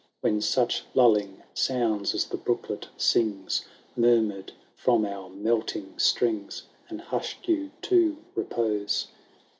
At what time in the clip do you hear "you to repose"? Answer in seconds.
7.47-9.09